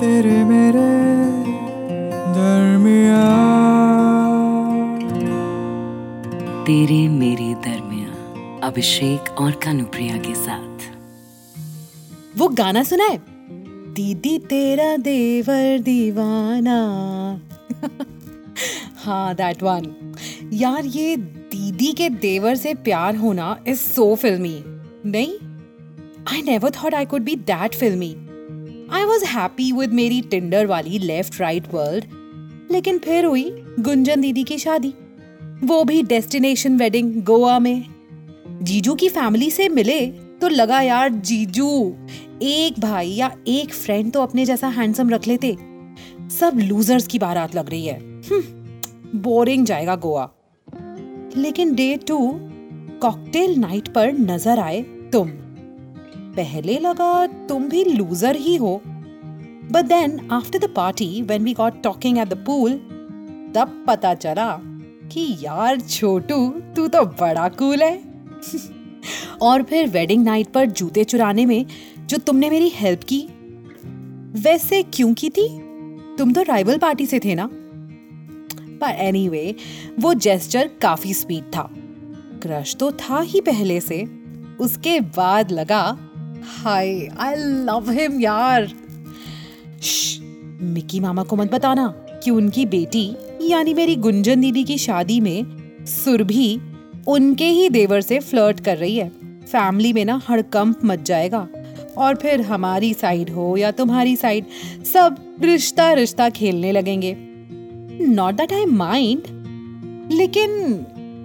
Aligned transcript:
तेरे 0.00 0.44
मेरे 0.44 0.84
दरमिया 2.34 3.24
तेरे 6.64 7.08
मेरे 7.08 7.54
दरमिया 7.54 8.08
अभिषेक 8.66 9.40
और 9.40 9.50
कानुप्रिया 9.50 10.16
के 10.16 10.34
साथ। 10.34 10.78
वो 12.38 12.48
गाना 12.48 12.82
सुना 12.82 13.04
है? 13.04 13.22
दीदी 13.94 14.38
तेरा 14.38 14.96
देवर 14.96 15.78
दीवाना। 15.78 16.78
हाँ 18.96 19.34
दैट 19.34 19.62
वन 19.62 20.14
यार 20.52 20.84
ये 20.84 21.16
दीदी 21.16 21.92
के 21.92 22.10
देवर 22.10 22.54
से 22.54 22.74
प्यार 22.74 23.16
होना 23.16 23.58
इज़ 23.68 23.78
सो 23.78 24.14
फिल्मी 24.14 24.64
नहीं? 25.06 25.32
I 26.34 26.42
never 26.42 26.70
thought 26.70 26.94
I 26.94 27.04
could 27.04 27.22
be 27.22 27.36
that 27.36 27.74
फिल्मी 27.74 28.16
आई 28.90 29.04
वॉज़ 29.04 29.24
हैप्पी 29.24 29.70
विद 29.72 29.92
मेरी 29.92 30.20
टिंडर 30.20 30.66
वाली 30.66 30.98
लेफ़्ट 30.98 31.40
राइट 31.40 31.64
वर्ल्ड 31.74 32.04
लेकिन 32.72 32.98
फिर 32.98 33.24
हुई 33.24 33.44
गुंजन 33.80 34.20
दीदी 34.20 34.44
की 34.44 34.58
शादी। 34.58 34.92
वो 35.64 35.82
भी 35.84 36.02
डेस्टिनेशन 36.02 36.76
वेडिंग 36.76 37.12
गोवा 37.22 37.58
में। 37.58 37.84
जीजू 38.62 38.94
की 38.94 39.08
फैमिली 39.08 39.50
से 39.50 39.68
मिले 39.68 40.00
तो 40.40 40.48
लगा 40.48 40.80
यार 40.80 41.08
जीजू, 41.10 41.96
एक 42.42 42.80
भाई 42.80 43.08
या 43.08 43.30
एक 43.48 43.74
फ्रेंड 43.74 44.12
तो 44.12 44.22
अपने 44.22 44.44
जैसा 44.44 44.68
हैंडसम 44.68 45.10
रख 45.10 45.26
लेते। 45.28 45.56
सब 46.30 46.58
लूजर्स 46.58 47.06
की 47.06 47.18
बारात 47.18 47.54
लग 47.54 47.70
रही 47.70 47.86
है। 47.86 47.98
बोरिंग 49.16 49.66
जाएगा 49.66 49.96
गोवा। 49.96 50.28
लेकिन 51.36 51.74
डे 51.74 51.94
टू 52.08 52.18
कॉकटेल 53.02 53.54
नाइट 53.58 53.88
पर 53.88 54.12
नज़र 54.12 54.58
आए 54.58 54.80
तुम। 55.12 55.30
पहले 56.36 56.78
लगा 56.78 57.26
तुम 57.26 57.68
भी 57.68 57.84
लूजर 57.84 58.36
ही 58.36 58.56
हो। 58.56 58.82
But 59.72 59.84
then 59.84 60.28
after 60.32 60.58
the 60.58 60.72
party 60.76 61.22
when 61.22 61.44
we 61.44 61.54
got 61.54 61.82
talking 61.82 62.18
at 62.18 62.28
the 62.28 62.34
pool 62.34 62.72
तब 63.54 63.84
पता 63.88 64.14
चला 64.14 64.60
कि 65.12 65.36
यार 65.42 65.80
छोटू, 65.80 66.48
तू 66.48 66.88
तो 66.88 67.04
बड़ा 67.04 67.48
कूल 67.48 67.82
है। 67.82 68.02
और 69.42 69.62
फिर 69.62 69.86
वेडिंग 69.86 70.24
नाइट 70.24 70.46
पर 70.46 70.66
जूते 70.66 71.04
चुराने 71.04 71.46
में 71.46 71.66
जो 72.06 72.18
तुमने 72.18 72.50
मेरी 72.50 72.68
हेल्प 72.68 73.00
की, 73.04 73.28
वैसे 74.40 74.82
क्यों 74.82 75.14
की 75.14 75.30
थी? 75.30 75.60
तुम 76.18 76.32
तो 76.32 76.42
राइवल 76.42 76.78
पार्टी 76.78 77.06
से 77.06 77.18
थे 77.18 77.34
ना। 77.34 77.50
पर 78.80 78.90
एनीवे 78.90 79.54
वो 80.00 80.14
जेस्चर 80.14 80.70
काफ़ी 80.82 81.14
स्वीट 81.14 81.44
था। 81.44 81.70
क्रश 82.42 82.76
तो 82.76 82.92
था 82.92 83.20
ही 83.20 83.40
पहले 83.40 83.80
से। 83.80 84.20
उसके 84.60 85.00
बाद 85.00 85.50
लगा 85.50 86.09
हाय 86.44 87.08
आई 87.18 87.34
लव 87.36 87.90
हिम 87.90 88.20
यार 88.20 88.72
मिकी 90.62 91.00
मामा 91.00 91.22
को 91.22 91.36
मत 91.36 91.52
बताना 91.52 91.86
कि 92.24 92.30
उनकी 92.30 92.66
बेटी, 92.66 93.16
यानी 93.42 93.74
मेरी 93.74 93.96
गुंजन 93.96 94.40
दीदी 94.40 94.64
की 94.64 94.78
शादी 94.78 95.20
में 95.20 95.46
सुरभि 95.86 96.60
उनके 97.08 97.46
ही 97.46 97.68
देवर 97.68 98.00
से 98.00 98.18
फ्लर्ट 98.20 98.60
कर 98.60 98.76
रही 98.76 98.96
है। 98.96 99.08
फैमिली 99.46 99.92
में 99.92 100.04
ना 100.04 100.20
हड़कंप 100.28 100.84
मच 100.84 101.02
जाएगा। 101.02 101.48
और 101.98 102.14
फिर 102.14 102.40
हमारी 102.40 102.94
साइड 102.94 103.30
हो 103.30 103.56
या 103.56 103.70
तुम्हारी 103.70 104.16
साइड 104.16 104.46
सब 104.84 105.16
रिश्ता 105.42 105.92
रिश्ता 105.92 106.28
खेलने 106.30 106.72
लगेंगे। 106.72 107.16
नॉट 108.06 108.34
दैट 108.34 108.52
आई 108.52 108.66
माइंड 108.66 109.22
लेकिन 110.12 110.50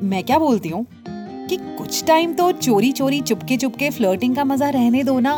मैं 0.03 0.23
क्या 0.23 0.39
बोलती 0.39 0.69
हूँ? 0.69 0.85
कि 1.47 1.57
कुछ 1.77 2.03
टाइम 2.05 2.33
तो 2.33 2.51
चोरी 2.51 2.91
चोरी 2.91 3.21
चुपके 3.21 3.57
चुपके 3.57 3.89
फ्लर्टिंग 3.89 4.35
का 4.35 4.43
मज़ा 4.43 4.69
रहने 4.69 5.03
दो 5.03 5.19
ना। 5.19 5.35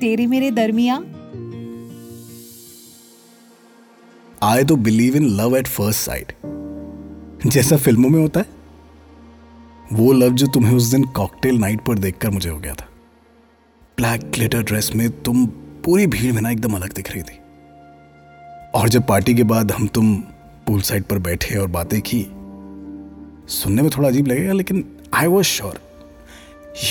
तेरे 0.00 0.26
मेरे 0.26 0.50
दरमिया 0.50 0.96
आई 4.42 4.64
तो 4.64 4.76
believe 4.78 5.16
in 5.16 5.28
love 5.36 5.56
at 5.56 5.66
first 5.68 6.00
sight 6.00 6.32
जैसा 7.46 7.76
फ़िल्मों 7.76 8.08
में 8.10 8.20
होता 8.20 8.40
है। 8.40 8.54
वो 9.92 10.12
लव 10.12 10.32
जो 10.32 10.46
तुम्हें 10.46 10.74
उस 10.74 10.90
दिन 10.90 11.04
कॉकटेल 11.14 11.58
नाइट 11.58 11.80
पर 11.86 11.98
देखकर 11.98 12.30
मुझे 12.30 12.48
हो 12.50 12.58
गया 12.58 12.74
था। 12.74 12.88
ब्लैक 13.98 14.30
ग्लिटर 14.30 14.62
ड्रेस 14.62 14.90
में 14.96 15.08
तुम 15.22 15.46
पूरी 15.84 16.06
भीड़ 16.06 16.32
में 16.32 16.40
ना 16.42 16.50
एकदम 16.50 16.74
अलग 16.76 16.92
दिख 16.92 17.10
रही 17.10 17.22
थी। 17.22 17.38
और 18.74 18.88
जब 18.88 19.06
पार्टी 19.06 19.34
के 19.34 19.42
बाद 19.44 19.72
हम 19.72 19.86
तुम 19.86 20.14
पूल 20.66 20.80
साइड 20.80 21.04
पर 21.04 21.18
बैठे 21.20 21.56
और 21.56 21.66
बातें 21.68 22.00
की, 22.00 22.22
सुनने 23.50 23.82
में 23.82 23.90
थोड़ा 23.96 24.08
अजीब 24.08 24.26
लगेगा, 24.26 24.52
लेकिन 24.52 24.84
I 25.16 25.26
was 25.26 25.46
sure 25.46 25.78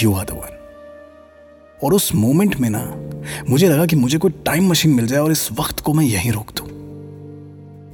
you 0.01 0.13
are 0.13 0.25
the 0.25 0.31
one 0.31 0.53
और 1.79 1.93
उस 1.93 2.13
मोमेंट 2.15 2.55
में 2.55 2.69
ना, 2.69 2.83
मुझे 3.49 3.67
लगा 3.67 3.85
कि 3.85 3.95
मुझे 3.95 4.17
कोई 4.17 4.31
टाइम 4.45 4.69
मशीन 4.69 4.93
मिल 4.93 5.07
जाए 5.07 5.19
और 5.19 5.31
इस 5.31 5.49
वक्त 5.59 5.79
को 5.79 5.93
मैं 5.93 6.05
यहीं 6.05 6.31
रोक 6.31 6.51
दूँ। 6.57 6.67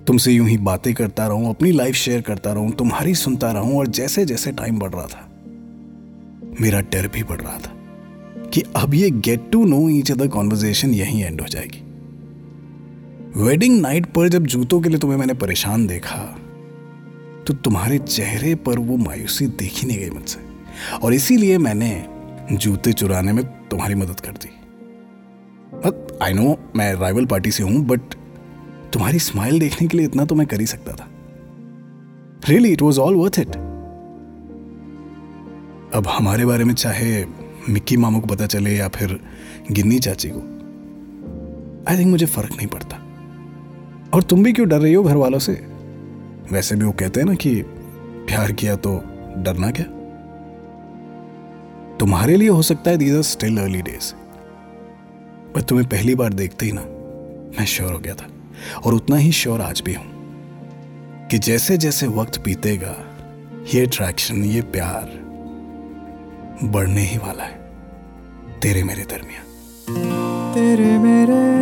तुमसे 0.08 0.32
यूँ 0.32 0.48
ही 0.48 0.58
बातें 0.60 0.94
करता 0.94 1.28
रहूँ, 1.28 1.50
अपनी 1.50 1.72
लाइफ 1.72 1.96
शेयर 1.96 2.22
करता 2.22 2.52
रहूँ, 2.54 2.72
तुम्हारी 2.72 3.16
सुनता 3.16 3.52
रहूँ 3.52 3.78
और 3.80 3.88
जैसे 3.90 4.26
जैसे 4.26 4.52
टाइम 4.52 4.80
बढ़ 4.80 4.92
रहा 4.92 5.06
था, 5.06 5.28
मेरा 6.62 6.82
डर 6.92 7.08
भी 7.08 7.24
बढ़ 7.24 7.42
रहा 7.42 7.58
था 7.58 7.74
कि 8.54 8.64
अब 8.76 8.94
ये 8.94 9.10
get 9.10 9.50
to 9.52 9.66
know 9.66 9.88
each 9.90 10.12
other 10.12 10.28
conversation 10.28 10.94
यहीं 10.94 11.24
एंड 11.24 11.42
हो 11.42 11.48
जाएगी। 11.48 11.84
वेडिंग 13.38 13.80
नाइट 13.82 14.06
पर 14.06 14.28
जब 14.30 14.46
जूतों 14.46 14.82
के 14.82 14.90
लिए 14.90 15.00
तुम्हें 15.00 15.18
मैंने 15.18 15.34
परेशान 15.34 15.86
देखा 15.88 16.18
तो 17.48 17.54
तुम्हारे 17.54 17.98
चेहरे 18.00 18.56
पर 18.56 18.80
वो 18.80 18.98
मायूसी 18.98 19.48
देखी 19.48 19.88
नहीं 19.88 19.98
गई 19.98 20.10
मुझसे। 20.10 20.40
और 21.04 21.14
इसीलिए 21.14 21.58
मैंने 21.58 22.06
जूते 22.52 22.94
चुराने 22.94 23.34
में 23.34 23.44
तुम्हारी 23.70 23.96
मदद 23.96 24.20
कर 24.20 24.32
दी। 24.32 24.50
आई 26.22 26.34
नो 26.34 26.58
मैं 26.76 26.94
राइवल 26.94 27.26
पार्टी 27.26 27.52
से 27.52 27.64
हूँ 27.64 27.86
बट 27.86 28.02
तुम्हारी 28.94 29.20
स्माइल 29.20 29.60
देखने 29.60 29.88
के 29.88 29.98
लिए 29.98 30.06
इतना 30.06 30.26
तो 30.26 30.36
मैं 30.36 30.48
कर 30.48 30.60
ही 30.60 30.66
सकता 30.66 30.92
था। 30.92 31.08
Really 32.50 32.72
it 32.74 32.82
was 32.82 33.00
all 33.00 33.16
worth 33.16 33.40
it 33.40 33.56
अब 35.96 36.08
हमारे 36.08 36.46
बारे 36.46 36.64
में 36.64 36.74
चाहे 36.74 37.26
मिक्की 37.70 37.98
मामू 37.98 38.20
को 38.20 38.28
पता 38.28 38.46
चले 38.46 38.76
या 38.76 38.88
फिर 38.88 39.20
गिन्नी 39.72 40.00
चाची 40.00 40.30
को 40.34 40.40
आई 41.90 41.98
थिंक 41.98 42.08
मुझे 42.08 42.26
फ़र्क 42.26 42.52
नहीं 42.58 42.68
पड़ता। 42.68 42.98
और 44.14 44.24
तुम 44.24 44.44
भी 44.44 44.54
क्यों 44.54 44.68
डर 44.70 44.80
रही 44.80 44.94
हो 44.94 45.04
घर 45.04 45.16
वालों 45.16 45.40
से? 45.40 45.71
वैसे 46.52 46.76
भी 46.76 46.86
वो 46.86 46.92
कहते 46.92 47.20
हैं 47.20 47.28
ना 47.28 47.34
कि 47.34 47.64
प्यार 48.28 48.52
किया 48.52 48.76
तो 48.76 48.96
डरना 49.38 49.72
क्या? 49.72 49.86
तुम्हारे 51.98 52.36
लिए 52.36 52.50
हो 52.50 52.62
सकता 52.62 52.92
है 52.92 52.98
these 52.98 53.16
are 53.16 53.22
still 53.22 53.58
early 53.58 53.82
days 53.82 54.14
पर 55.54 55.62
तुम्हें 55.62 55.90
पहली 55.90 56.16
बार 56.16 56.34
देखते 56.34 56.66
ही 56.66 56.72
ना, 56.72 56.82
मैं 57.60 57.66
श्योर 57.66 57.94
हो 57.94 58.00
गया 58.00 58.14
था। 58.14 58.28
और 58.86 58.94
उतना 58.94 59.16
ही 59.16 59.32
श्योर 59.32 59.62
आज 59.62 59.82
भी 59.86 59.94
हूँ 59.94 60.12
कि 61.28 61.38
जैसे 61.40 61.78
जैसे 61.78 62.08
वक्त 62.08 62.42
बीतेगा, 62.42 62.96
ये 63.74 63.86
अट्रैक्शन 63.86 64.44
ये 64.44 64.62
प्यार 64.62 65.22
बढ़ने 66.64 67.02
ही 67.02 67.18
वाला 67.18 67.44
है। 67.44 67.72
तेरे 68.62 68.84
मेरे 68.84 69.04
दरमियान। 69.04 69.46
तेरे 70.54 70.98
मेरे 70.98 71.62